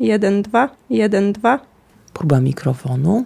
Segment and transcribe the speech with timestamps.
[0.00, 1.60] jeden, dwa, jeden, dwa.
[2.12, 3.24] Próba mikrofonu.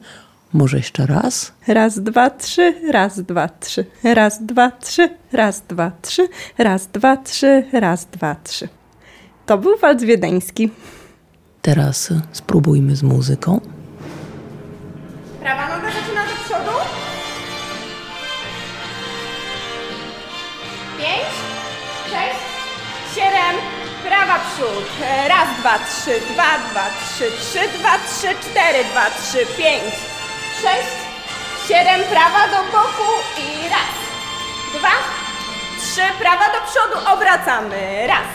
[0.52, 1.52] Może jeszcze raz?
[1.69, 7.65] Raz, dwa, trzy, raz, dwa, trzy, raz, dwa, trzy, raz, dwa, trzy, raz, dwa, trzy,
[7.73, 8.69] raz, dwa, trzy.
[9.47, 10.71] To był walc wiedeński.
[11.63, 13.61] Teraz spróbujmy z muzyką.
[15.41, 16.79] Prawa noga zaczyna do przodu.
[20.98, 21.30] Pięć,
[22.11, 22.41] sześć,
[23.14, 23.73] siedem,
[24.09, 24.86] prawa przód.
[25.02, 29.95] E, Raz, dwa, trzy, dwa, dwa, trzy, trzy, dwa, trzy, cztery, dwa, trzy, pięć,
[30.62, 30.95] sześć,
[31.68, 33.95] siedem, prawa do boku i raz,
[34.79, 34.95] dwa,
[35.81, 38.07] trzy, prawa do przodu, obracamy.
[38.07, 38.31] Raz,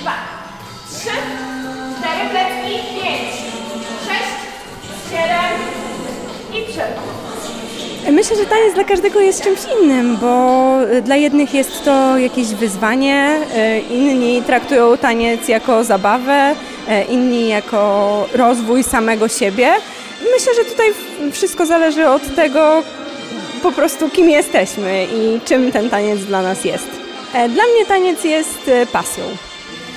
[0.00, 0.14] dwa,
[0.90, 1.16] trzy,
[1.98, 3.32] cztery plecki, pięć,
[4.06, 4.34] sześć,
[5.10, 5.58] siedem
[6.52, 7.31] i przerwa.
[8.12, 10.66] Myślę, że taniec dla każdego jest czymś innym, bo
[11.02, 16.54] dla jednych jest to jakieś wyzwanie, e, inni traktują taniec jako zabawę,
[16.88, 19.72] e, inni jako rozwój samego siebie.
[20.34, 20.86] Myślę, że tutaj
[21.32, 22.82] wszystko zależy od tego
[23.62, 26.88] po prostu kim jesteśmy i czym ten taniec dla nas jest.
[27.34, 29.24] E, Dla mnie taniec jest pasją.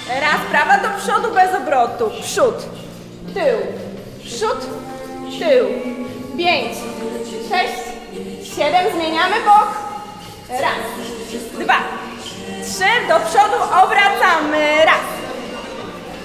[0.10, 2.10] Raz, prawa do przodu bez obrotu.
[2.24, 2.56] Przód,
[3.34, 3.58] tył,
[4.26, 4.58] przód,
[5.40, 5.66] tył.
[6.38, 6.74] Pięć,
[7.50, 7.74] sześć,
[8.56, 9.68] siedem, zmieniamy bok.
[10.50, 10.82] Raz,
[11.60, 11.74] dwa,
[12.64, 14.86] trzy, do przodu obracamy.
[14.86, 15.06] Raz.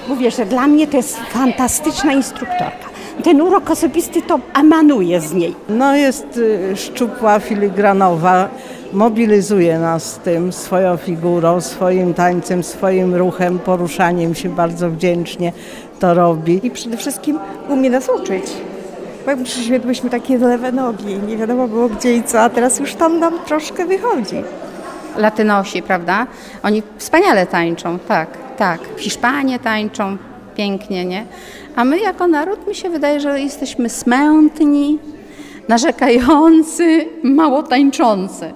[0.09, 2.91] Mówię, że dla mnie to jest fantastyczna instruktorka.
[3.25, 5.55] Ten urok osobisty to emanuje z niej.
[5.69, 8.49] No jest y, szczupła, filigranowa,
[8.93, 15.53] mobilizuje nas tym swoją figurą, swoim tańcem, swoim ruchem, poruszaniem się bardzo wdzięcznie
[16.01, 16.61] to robi.
[16.67, 17.39] I przede wszystkim
[17.69, 18.45] umie nas uczyć.
[19.25, 19.41] Bo jak
[20.11, 23.87] takie lewe nogi, nie wiadomo było gdzie i co, a teraz już tam nam troszkę
[23.87, 24.43] wychodzi.
[25.17, 26.27] Latynosi, prawda?
[26.63, 28.81] Oni wspaniale tańczą, tak, tak.
[28.97, 30.17] Hiszpanie tańczą
[30.57, 31.25] pięknie, nie?
[31.77, 34.99] A my jako naród, mi się wydaje, że jesteśmy smętni,
[35.69, 38.53] narzekający, mało tańczący.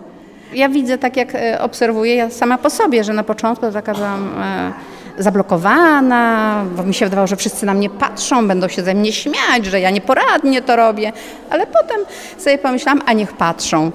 [0.54, 4.28] Ja widzę, tak jak e, obserwuję ja sama po sobie, że na początku taka byłam
[4.42, 4.72] e,
[5.18, 9.66] zablokowana, bo mi się wydawało, że wszyscy na mnie patrzą, będą się ze mnie śmiać,
[9.66, 11.12] że ja nieporadnie to robię.
[11.50, 12.00] Ale potem
[12.38, 13.90] sobie pomyślałam, a niech patrzą,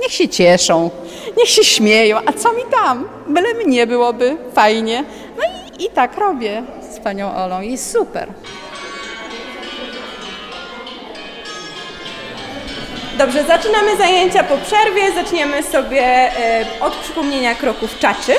[0.00, 0.90] niech się cieszą,
[1.36, 3.08] niech się śmieją, a co mi tam?
[3.28, 5.04] Byle mnie byłoby fajnie.
[5.38, 5.44] No
[5.78, 6.62] i, i tak robię
[6.94, 8.28] z panią Olą i super.
[13.18, 15.12] Dobrze, zaczynamy zajęcia po przerwie.
[15.14, 18.32] Zaczniemy sobie e, od przypomnienia kroków czaczy.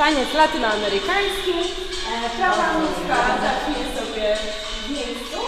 [0.00, 1.50] Taniec latynoamerykański.
[1.50, 4.36] E, prawa nóżka zacznie sobie
[4.86, 5.38] w miejscu.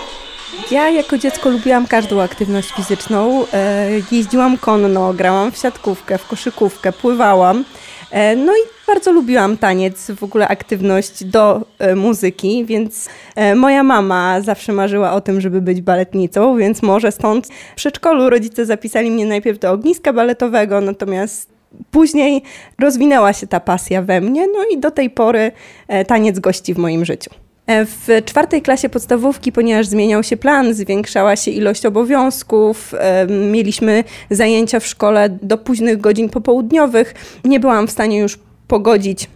[0.71, 3.45] Ja jako dziecko lubiłam każdą aktywność fizyczną.
[3.53, 7.65] E, jeździłam konno, grałam w siatkówkę, w koszykówkę, pływałam.
[8.11, 13.83] E, No i bardzo lubiłam taniec, w ogóle aktywność do e, muzyki, więc e, moja
[13.83, 19.11] mama zawsze marzyła o tym, żeby być baletnicą, więc może stąd w przedszkolu rodzice zapisali
[19.11, 21.52] mnie najpierw do ogniska baletowego, natomiast
[21.91, 22.43] później
[22.79, 25.53] rozwinęła się ta pasja we mnie, no i do tej pory
[25.89, 27.31] e, taniec gości w moim życiu.
[27.67, 34.05] E, W czwartej klasie podstawówki, ponieważ zmieniał się plan, zwiększała się ilość obowiązków, e, mieliśmy
[34.31, 38.39] zajęcia w szkole do późnych godzin popołudniowych, nie byłam w stanie już
[38.69, 39.29] pogodzić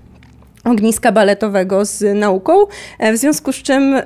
[0.65, 2.53] ogniska baletowego z nauką,
[3.13, 3.97] w związku z czym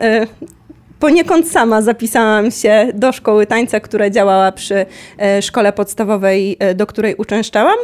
[1.00, 4.87] poniekąd sama zapisałam się do szkoły tańca, która działała przy
[5.19, 7.77] e, szkole podstawowej, e, do której uczęszczałam.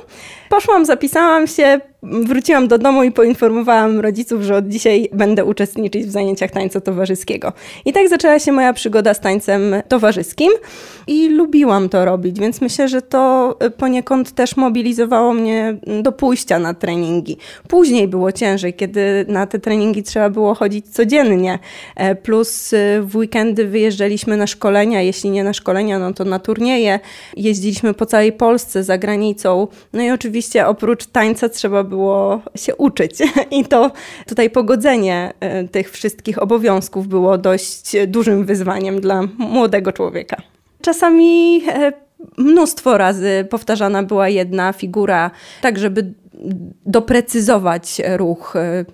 [0.48, 6.10] Poszłam, zapisałam się, wróciłam do domu i poinformowałam rodziców, że od dzisiaj będę uczestniczyć w
[6.10, 7.52] zajęciach tańca towarzyskiego.
[7.84, 10.52] I tak zaczęła się moja przygoda z tańcem towarzyskim
[11.06, 16.58] i lubiłam to robić, więc myślę, że to e, poniekąd też mobilizowało mnie do pójścia
[16.58, 17.36] na treningi.
[17.68, 21.58] Później było ciężej, kiedy na te treningi trzeba było chodzić codziennie,
[21.96, 26.38] e, plus e, w weekendy wyjeżdżaliśmy na szkolenia, jeśli nie na szkolenia, no to na
[26.38, 27.00] turnieje.
[27.36, 29.68] Jeździliśmy po całej Polsce, za granicą.
[29.92, 31.95] No i oczywiście oprócz tańca trzeba było
[32.56, 33.18] się uczyć.
[33.58, 33.90] I to
[34.26, 40.36] tutaj pogodzenie e, tych wszystkich obowiązków było dość dużym wyzwaniem dla młodego człowieka.
[40.80, 41.92] Czasami e,
[42.38, 45.30] mnóstwo razy powtarzana była jedna figura,
[45.60, 46.12] tak żeby
[46.86, 48.84] doprecyzować ruch, e,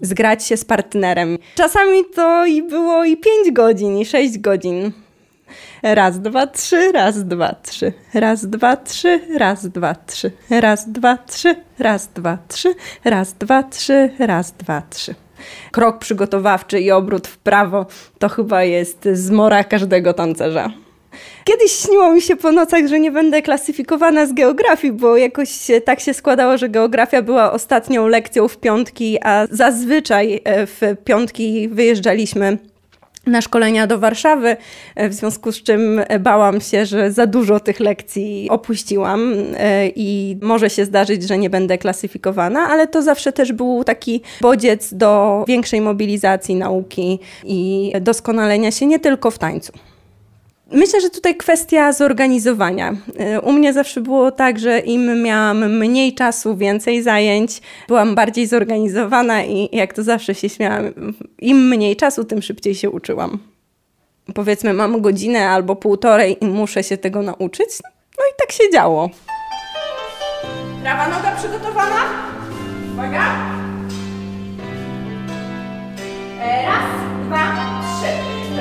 [0.00, 1.38] zgrać się z partnerem.
[1.54, 4.92] Czasami to i było i 5 godzin, i 6 godzin.
[5.82, 11.54] Raz, dwa, trzy, raz, dwa, trzy, raz, dwa, trzy, raz, dwa, trzy, raz, dwa, trzy,
[11.78, 12.74] raz, dwa, trzy,
[13.04, 15.14] raz, dwa, trzy, raz, dwa, trzy.
[15.70, 17.86] Krok przygotowawczy i obrót w prawo
[18.18, 20.70] to chyba jest zmora każdego tancerza.
[21.44, 25.48] Kiedyś śniło mi się po nocach, że nie będę klasyfikowana z geografii, bo jakoś
[25.84, 31.68] tak się składało, że geografia była ostatnią lekcją w piątki, a zazwyczaj e, w piątki
[31.68, 32.58] wyjeżdżaliśmy
[33.26, 34.56] na szkolenia do Warszawy,
[34.94, 40.38] e, w związku z czym bałam się, że za dużo tych lekcji opuściłam e, i
[40.42, 45.44] może się zdarzyć, że nie będę klasyfikowana, ale to zawsze też był taki bodziec do
[45.48, 49.72] większej mobilizacji nauki i doskonalenia się nie tylko w tańcu.
[50.72, 52.92] Myślę, że tutaj kwestia zorganizowania.
[53.36, 58.46] Y, U mnie zawsze było tak, że im miałam mniej czasu, więcej zajęć, byłam bardziej
[58.46, 60.84] zorganizowana i jak to zawsze się śmiałam,
[61.38, 63.38] im mniej czasu, tym szybciej się uczyłam.
[64.34, 67.68] Powiedzmy, mam godzinę albo półtorej i muszę się tego nauczyć,
[68.18, 69.10] no i tak się działo.
[70.82, 72.00] Prawa noga przygotowana?
[72.92, 73.24] Uwaga!
[76.42, 76.84] E, Raz,
[77.26, 77.38] dwa,
[77.80, 78.12] trzy.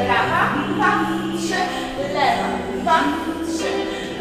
[0.06, 1.54] Prawa, dwa, trzy.
[2.14, 3.00] Lewa, dwa,
[3.48, 3.64] trzy.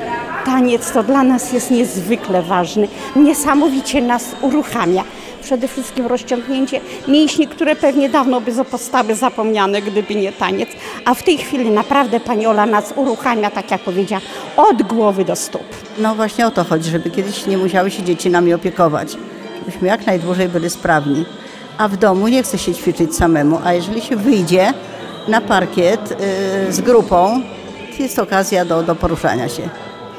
[0.03, 0.45] Prawa.
[0.45, 5.05] Taniec to dla nas jest niezwykle ważny, niesamowicie nas uruchamia.
[5.43, 10.69] Przede wszystkim rozciągnięcie mięśni, które pewnie dawno by zostały zapomniane, gdyby nie taniec.
[11.05, 14.23] A w tej chwili naprawdę Pani Ola nas uruchamia, tak jak powiedziała,
[14.57, 15.65] od głowy do stóp.
[15.99, 19.17] No właśnie o to chodzi, żeby kiedyś nie musiały się dzieci nami opiekować,
[19.59, 21.25] żebyśmy jak najdłużej byli sprawni.
[21.79, 24.73] A w domu nie chce się ćwiczyć samemu, a jeżeli się wyjdzie
[25.29, 26.13] na parkiet
[26.69, 27.43] y, z grupą,
[27.99, 29.63] jest okazja do, do poruszania się.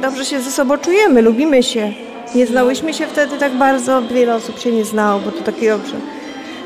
[0.01, 1.93] Dobrze się ze sobą czujemy, lubimy się.
[2.35, 5.95] Nie znałyśmy się wtedy tak bardzo, wiele osób się nie znało, bo to taki dobrze.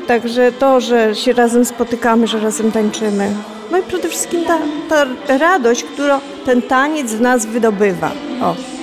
[0.06, 3.30] Także to, że się razem spotykamy, że razem tańczymy.
[3.70, 4.58] No i przede wszystkim ta,
[4.88, 8.10] ta radość, którą ten taniec w nas wydobywa.
[8.42, 8.73] O.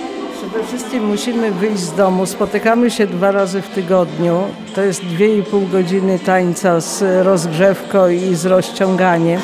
[0.52, 2.26] Przede wszystkim musimy wyjść z domu.
[2.26, 4.44] Spotykamy się dwa razy w tygodniu.
[4.76, 9.42] To jest 2,5 godziny tańca z rozgrzewką i z rozciąganiem.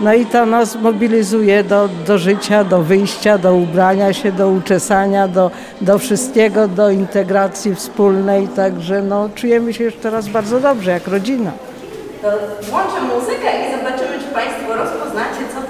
[0.00, 5.28] No i to nas mobilizuje do, do życia, do wyjścia, do ubrania się, do uczesania,
[5.28, 5.50] do,
[5.80, 8.48] do wszystkiego, do integracji wspólnej.
[8.48, 11.50] Także no, czujemy się już teraz bardzo dobrze, jak rodzina.
[12.22, 12.28] To
[12.70, 15.67] włączę muzykę i zobaczymy, czy Państwo rozpoznacie, co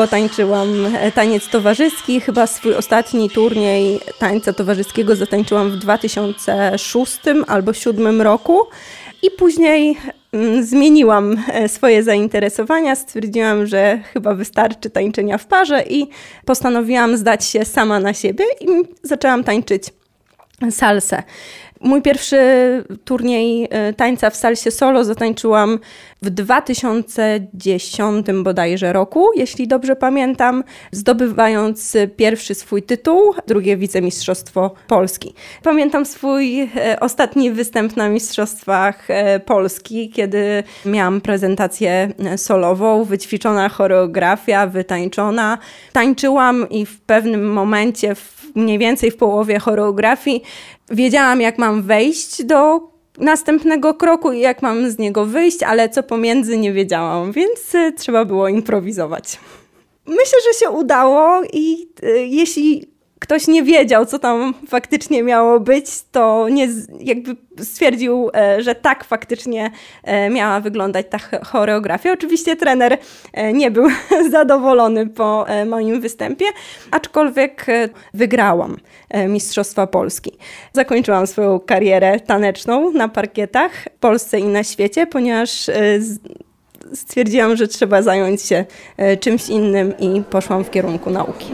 [0.00, 2.20] długo tańczyłam e, taniec towarzyski.
[2.20, 8.60] Chyba swój ostatni turniej tańca towarzyskiego zatańczyłam w 2006 albo 2007 roku.
[9.22, 9.96] I później
[10.32, 12.96] mm, zmieniłam e, swoje zainteresowania.
[12.96, 16.08] Stwierdziłam, że chyba wystarczy tańczenia w parze i
[16.44, 18.66] postanowiłam zdać się sama na siebie i
[19.02, 19.84] zaczęłam tańczyć
[20.70, 21.22] salsę.
[21.80, 22.38] Mój pierwszy
[23.04, 25.78] turniej e, tańca w salsie solo zatańczyłam
[26.22, 35.34] w 2010 bodajże roku, jeśli dobrze pamiętam, zdobywając pierwszy swój tytuł, drugie wicemistrzostwo Polski.
[35.62, 36.68] Pamiętam swój e,
[37.00, 45.58] ostatni występ na Mistrzostwach e, Polski, kiedy miałam prezentację solową, wyćwiczona choreografia, wytańczona.
[45.92, 50.42] Tańczyłam i w pewnym momencie, w mniej więcej w połowie choreografii,
[50.90, 56.02] wiedziałam, jak mam wejść do następnego kroku i jak mam z niego wyjść, ale co
[56.02, 59.38] pomiędzy nie wiedziałam, więc y, trzeba było improwizować.
[60.06, 65.86] Myślę, że się udało i y, jeśli ktoś nie wiedział, co tam faktycznie miało być,
[66.12, 66.68] to nie,
[67.00, 69.70] jakby stwierdził, e, że tak faktycznie
[70.04, 72.12] e, miała wyglądać ta ch- choreografia.
[72.12, 72.98] Oczywiście trener
[73.32, 73.88] e, nie był
[74.30, 76.44] zadowolony po moim występie,
[76.90, 77.66] aczkolwiek
[78.14, 78.76] wygrałam
[79.28, 80.38] Mistrzostwa Polski.
[80.72, 85.70] Zakończyłam swoją karierę taneczną na parkietach w Polsce i na świecie, ponieważ
[86.94, 88.64] stwierdziłam, że trzeba zająć się
[89.20, 91.46] czymś innym i poszłam w kierunku nauki.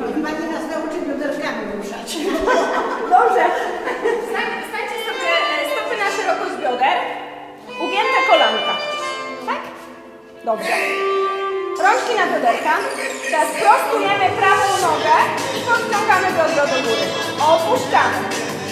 [17.55, 18.29] Opuszczamy.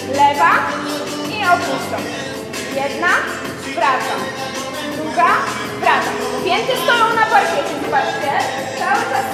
[0.07, 0.51] Lewa
[1.29, 2.03] i opuszczam.
[2.75, 3.07] Jedna,
[3.75, 4.19] wracam.
[4.95, 5.27] Druga,
[5.79, 6.13] wracam.
[6.45, 8.31] Pięty stoją na parkiecie, zobaczcie.
[8.79, 9.25] Cały czas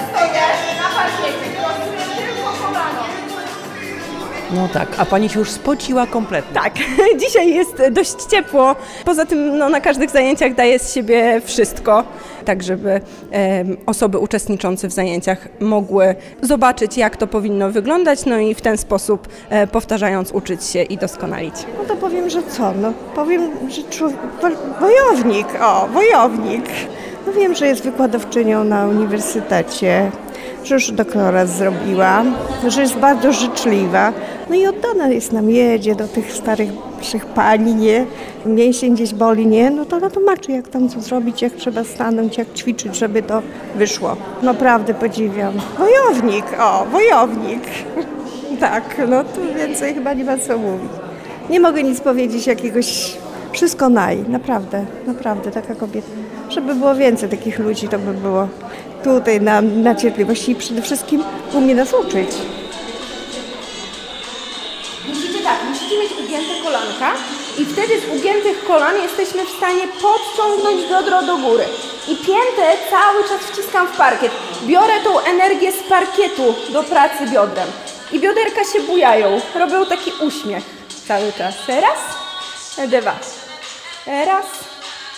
[4.56, 6.54] No tak, a pani się już spociła kompletnie.
[6.60, 6.74] Tak,
[7.28, 8.76] dzisiaj jest dość ciepło.
[9.04, 12.04] Poza tym no, na każdych zajęciach daje z siebie wszystko,
[12.44, 18.54] tak żeby em, osoby uczestniczące w zajęciach mogły zobaczyć, jak to powinno wyglądać, no i
[18.54, 21.54] w ten sposób e, powtarzając uczyć się i doskonalić.
[21.78, 22.72] No to powiem, że co?
[22.82, 26.64] No powiem, że człowiek, wo- wojownik, o, wojownik.
[27.26, 30.10] No wiem, że jest wykładowczynią na uniwersytecie,
[30.64, 32.24] że już doktorat zrobiła,
[32.68, 34.12] że jest bardzo życzliwa.
[34.50, 38.06] No i oddana jest nam, jedzie do tych starych naszych pani, nie?
[38.46, 39.70] Mięsień gdzieś boli, nie?
[39.70, 43.42] No to ona tłumaczy, jak tam co zrobić, jak trzeba stanąć, jak ćwiczyć, żeby to
[43.74, 44.16] wyszło.
[44.42, 45.52] Naprawdę podziwiam.
[45.78, 47.62] Wojownik, o, wojownik.
[48.60, 50.90] Tak, no tu więcej chyba nie ma co mówić.
[51.50, 53.16] Nie mogę nic powiedzieć jakiegoś,
[53.52, 56.08] wszystko naj, naprawdę, naprawdę taka kobieta.
[56.48, 58.48] Żeby było więcej takich ludzi, to by było
[59.04, 62.28] tutaj na, na cierpliwości i przede wszystkim umie nas uczyć.
[65.08, 67.12] Musicie tak, musicie mieć ugięte kolanka
[67.58, 71.64] i wtedy z ugiętych kolan jesteśmy w stanie podciągnąć biodro do góry.
[72.08, 74.32] I piętę cały czas wciskam w parkiet.
[74.66, 77.68] Biorę tą energię z parkietu do pracy biodrem.
[78.12, 80.64] I bioderka się bujają, robią taki uśmiech
[81.08, 81.54] cały czas.
[81.68, 82.00] Raz,
[82.88, 83.14] dwa.
[84.06, 84.46] Raz,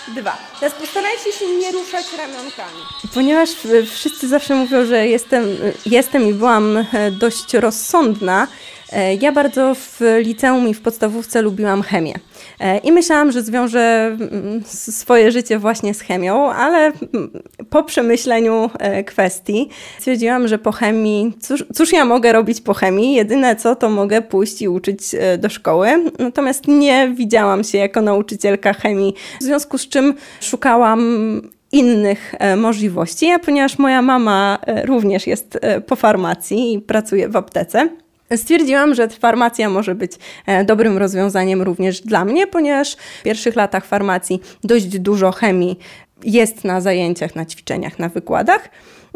[0.08, 0.36] dwa.
[0.60, 2.80] Teraz postarajcie się nie ruszać ramionkami.
[3.14, 5.44] Ponieważ e, wszyscy zawsze mówią, że jestem,
[5.86, 8.83] jestem i byłam e, dość rozsądna, e,
[9.20, 12.14] ja bardzo w liceum i w podstawówce lubiłam chemię.
[12.60, 17.30] E, I myślałam, że zwiążę mm, swoje życie właśnie z chemią, ale mm,
[17.70, 23.14] po przemyśleniu e, kwestii stwierdziłam, że po chemii, cóż, cóż ja mogę robić po chemii?
[23.14, 25.88] Jedyne co, to mogę pójść i uczyć e, do szkoły.
[26.18, 31.40] Natomiast nie widziałam się jako nauczycielka chemii, w związku z czym szukałam
[31.72, 37.28] innych e, możliwości, a ponieważ moja mama e, również jest e, po farmacji i pracuje
[37.28, 37.88] w aptece,
[38.36, 40.12] Stwierdziłam, że farmacja może być
[40.46, 45.78] e, dobrym rozwiązaniem również dla mnie, ponieważ w pierwszych latach farmacji dość dużo chemii
[46.24, 48.68] jest na zajęciach, na ćwiczeniach, na wykładach.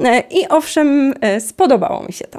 [0.05, 2.39] E, I owszem, e, spodobało mi się to.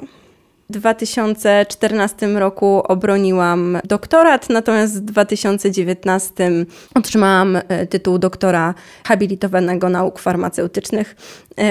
[0.70, 6.50] W 2014 roku obroniłam doktorat, natomiast w 2019
[6.94, 7.58] otrzymałam
[7.90, 11.16] tytuł doktora habilitowanego nauk farmaceutycznych.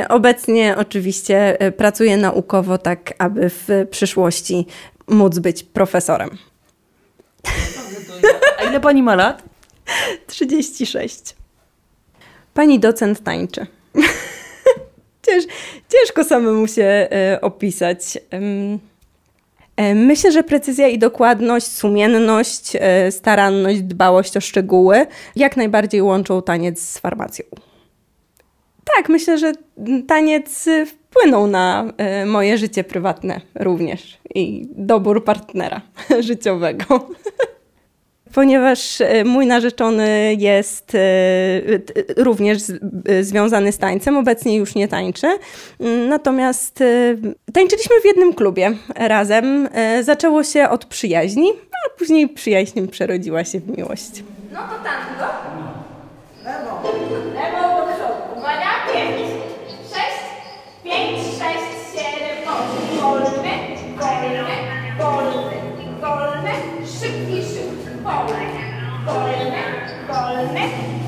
[0.10, 4.66] Obecnie oczywiście pracuję naukowo tak, aby w przyszłości
[5.10, 6.30] móc być profesorem.
[8.60, 9.44] A ile pani ma lat?
[10.28, 11.36] 36.
[12.54, 13.68] Pani docent tańczy.
[15.26, 15.46] Cięż,
[15.90, 18.18] ciężko samemu się e, opisać.
[19.78, 26.42] E, Myślę, że precyzja i dokładność, sumienność, e, staranność, dbałość o szczegóły jak najbardziej łączą
[26.42, 27.46] taniec z farmacją.
[28.96, 29.54] Tak, myślę, że
[30.08, 35.82] taniec y, wpłynął na e, moje życie prywatne również i dobór partnera
[36.20, 36.86] życiowego.
[38.34, 40.92] Ponieważ e, mój narzeczony jest
[42.18, 42.60] również
[43.22, 45.28] związany z tańcem, obecnie już nie tańczy.
[45.80, 46.84] Mm, Natomiast
[47.54, 49.70] tańczyliśmy w jednym klubie razem.
[50.02, 54.24] Zaczęło się od przyjaźni, a później przyjaźń przerodziła się w miłość.
[54.54, 55.39] No to tango.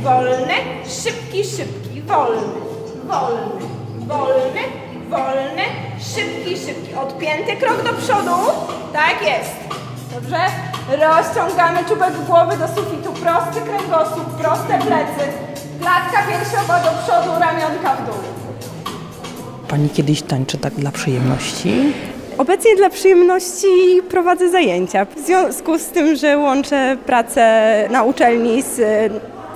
[0.04, 0.54] Wolny,
[1.04, 2.42] szybki, szybki, wolny,
[3.08, 3.66] wolny,
[4.08, 4.64] wolny,
[5.10, 5.66] wolny,
[6.16, 6.94] szybki, szybki.
[6.96, 8.36] Odpięty krok do przodu.
[8.94, 9.56] Tak jest.
[10.16, 10.38] Dobrze?
[10.90, 13.14] Rozciągamy czubek głowy do sufitu.
[13.14, 15.32] Prosty kręgosłup, proste plecy.
[15.82, 18.16] Klatka piersiowa do przodu, ramionka w dół.
[19.68, 21.94] Pani kiedyś tańczy tak dla przyjemności?
[22.38, 23.68] Obecnie dla przyjemności
[24.10, 25.06] prowadzę zajęcia.
[25.06, 28.80] W związku z tym, że łączę pracę na uczelni z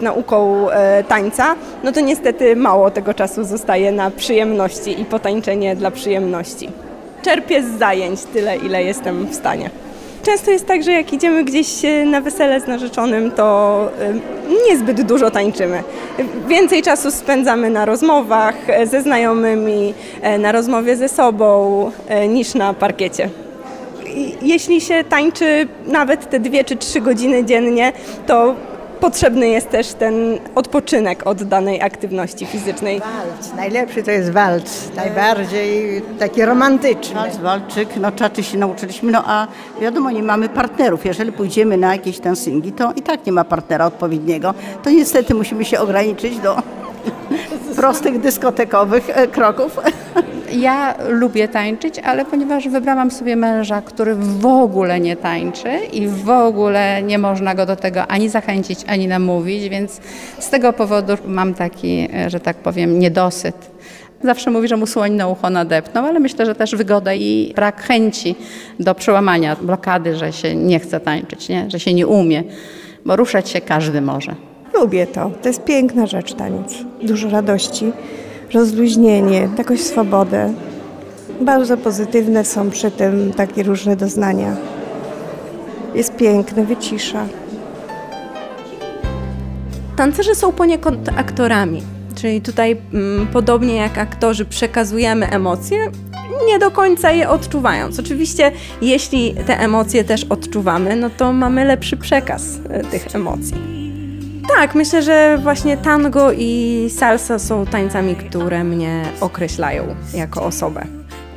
[0.01, 5.91] nauką e, tańca, no to niestety mało tego czasu zostaje na przyjemności i potańczenie dla
[5.91, 6.69] przyjemności.
[7.21, 9.69] Czerpię z zajęć tyle, ile jestem w stanie.
[10.23, 14.13] Często jest tak, że jak idziemy gdzieś e, na wesele z narzeczonym, to e,
[14.69, 15.83] niezbyt dużo tańczymy.
[16.47, 19.93] Więcej czasu spędzamy na rozmowach ze znajomymi,
[20.39, 21.91] na rozmowie ze sobą,
[22.29, 23.29] niż na parkiecie.
[24.41, 27.93] Jeśli się tańczy nawet te dwie czy trzy godziny dziennie,
[28.27, 28.55] to
[29.05, 32.99] potrzebny jest też ten odpoczynek od danej aktywności fizycznej.
[32.99, 37.15] Walc, najlepszy to jest walc, najbardziej taki romantyczny.
[37.15, 39.47] Walc, walczyk, no czaczy się nauczyliśmy, no a
[39.81, 41.05] wiadomo, nie mamy partnerów.
[41.05, 44.53] Jeżeli pójdziemy na jakieś dancingi, to i tak nie ma partnera odpowiedniego.
[44.83, 46.57] To niestety musimy się ograniczyć do
[47.75, 49.79] prostych dyskotekowych e, kroków.
[50.59, 56.29] Ja lubię tańczyć, ale ponieważ wybrałam sobie męża, który w ogóle nie tańczy i w
[56.29, 60.01] ogóle nie można go do tego ani zachęcić, ani namówić, więc
[60.39, 63.55] z tego powodu mam taki, e, że tak powiem, niedosyt.
[64.23, 67.81] Zawsze mówi, że mu słoń na ucho nadepnął, ale myślę, że też wygoda i brak
[67.81, 68.35] chęci
[68.79, 71.69] do przełamania blokady, że się nie chce tańczyć, nie?
[71.69, 72.43] że się nie umie,
[73.05, 74.35] bo ruszać się każdy może.
[74.73, 75.31] Lubię to.
[75.41, 76.73] To jest piękna rzecz taniec.
[77.01, 77.91] Dużo radości,
[78.55, 80.53] rozluźnienie, jakąś swobodę.
[81.41, 84.55] Bardzo pozytywne są przy tym takie różne doznania.
[85.95, 87.25] Jest piękne, wycisza.
[89.95, 91.81] Tancerze są poniekąd aktorami,
[92.15, 95.77] czyli tutaj mm, podobnie jak aktorzy przekazujemy emocje,
[96.47, 97.99] nie do końca je odczuwając.
[97.99, 103.84] Oczywiście, jeśli te emocje też odczuwamy, no to mamy lepszy przekaz e, tych emocji.
[104.55, 110.85] Tak, myślę, że właśnie tango i salsa są tańcami, które mnie określają jako osobę.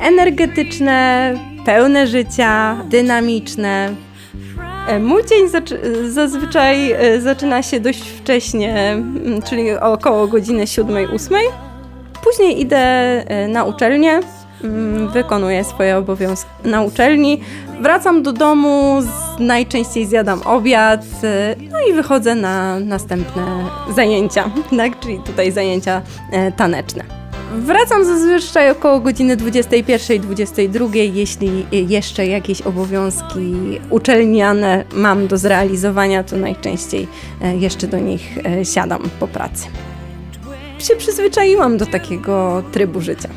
[0.01, 1.35] Energetyczne,
[1.65, 3.95] pełne życia, dynamiczne,
[4.89, 5.49] E, Mój dzień
[6.09, 11.35] zazwyczaj e, zaczyna się dość wcześnie, mm, czyli około godziny 7-8.
[12.25, 14.21] Później idę e, na uczelnię,
[15.13, 17.41] wykonuję swoje obowiązki na uczelni.
[17.81, 18.99] Wracam do domu,
[19.39, 23.43] najczęściej zjadam obiad, e, no i wychodzę na następne
[23.95, 25.01] zajęcia, tak?
[25.01, 27.19] czyli tutaj zajęcia e, taneczne.
[27.53, 37.09] Wracam zazwyczaj około godziny 21-22, jeśli jeszcze jakieś obowiązki uczelniane mam do zrealizowania, to najczęściej
[37.43, 39.67] e, jeszcze do nich e, siadam po pracy.
[40.79, 43.29] Się przyzwyczaiłam do takiego trybu życia.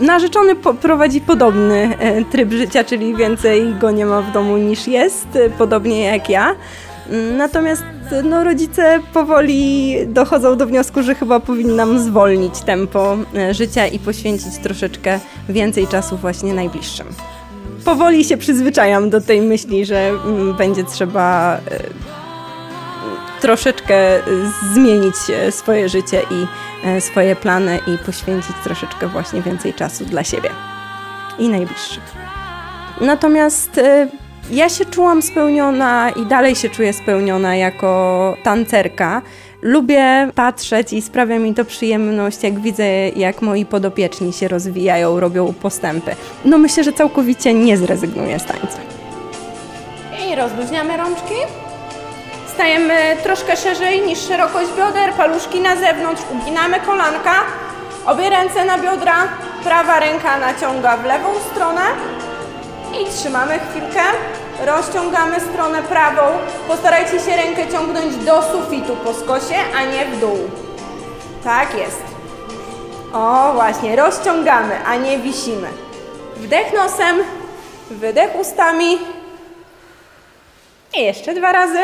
[0.00, 4.86] Narzeczony po- prowadzi podobny e, tryb życia, czyli więcej go nie ma w domu niż
[4.88, 6.54] jest, e, podobnie jak ja.
[7.10, 13.16] Mm, Natomiast e, no, rodzice powoli dochodzą do wniosku, że chyba powinnam zwolnić tempo
[13.50, 17.06] życia i poświęcić troszeczkę więcej czasu właśnie najbliższym.
[17.84, 21.58] Powoli się przyzwyczajam do tej myśli, że mm, będzie trzeba
[23.46, 24.22] troszeczkę e,
[24.74, 26.46] zmienić e, swoje życie i
[26.86, 30.50] e, swoje plany i poświęcić troszeczkę właśnie więcej czasu dla siebie
[31.38, 32.02] i najbliższych.
[33.00, 33.80] Natomiast
[34.50, 39.22] ja się czułam spełniona i dalej się czuję spełniona jako tancerka.
[39.62, 45.52] Lubię patrzeć i sprawia mi to przyjemność, jak widzę, jak moi podopieczni się rozwijają, robią
[45.52, 46.16] postępy.
[46.44, 48.78] No myślę, że całkowicie nie zrezygnuję z tańca.
[50.28, 51.65] I rozluźniamy rączki.
[52.56, 57.34] Stajemy troszkę szerzej niż szerokość bioder, paluszki na zewnątrz, uginamy kolanka,
[58.06, 59.28] obie ręce na biodra,
[59.64, 61.80] prawa ręka naciąga w lewą stronę
[63.00, 64.00] i trzymamy chwilkę.
[64.66, 66.22] Rozciągamy stronę prawą.
[66.68, 70.38] Postarajcie się rękę ciągnąć do sufitu po skosie, a nie w dół.
[71.44, 72.02] Tak jest.
[73.12, 75.68] O, właśnie, rozciągamy, a nie wisimy.
[76.36, 77.16] Wdech nosem,
[77.90, 78.98] wydech ustami.
[80.98, 81.78] I jeszcze dwa razy.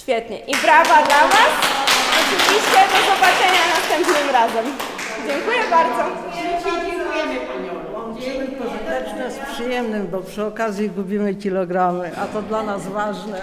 [0.00, 0.38] Świetnie.
[0.38, 1.52] I brawa dla Was.
[2.20, 4.64] Oczywiście do zobaczenia następnym razem.
[5.26, 6.02] Dziękuję bardzo.
[7.94, 13.42] Łączymy pożyteczne z przyjemnym, bo przy okazji gubimy kilogramy, a to dla nas ważne.